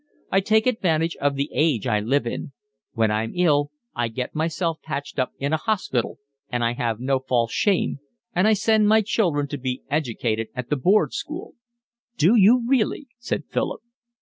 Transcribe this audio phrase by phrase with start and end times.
[0.31, 2.53] I take advantage of the age I live in.
[2.93, 6.17] When I'm ill I get myself patched up in a hospital
[6.51, 7.99] and I have no false shame,
[8.33, 11.53] and I send my children to be educated at the board school."
[12.17, 13.81] "Do you really?" said Philip.